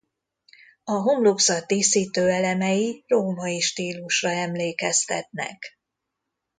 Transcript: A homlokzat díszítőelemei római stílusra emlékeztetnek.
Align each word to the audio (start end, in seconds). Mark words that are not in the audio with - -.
A 0.83 0.91
homlokzat 0.91 1.67
díszítőelemei 1.67 3.03
római 3.07 3.59
stílusra 3.59 4.29
emlékeztetnek. 4.29 5.79